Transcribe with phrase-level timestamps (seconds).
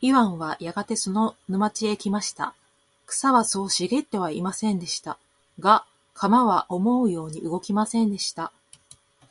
[0.00, 2.54] イワンはやがてその沼地へ来ました。
[3.06, 5.18] 草はそう茂ってはいませんでした。
[5.58, 5.84] が、
[6.14, 8.52] 鎌は思うように動きませんでした。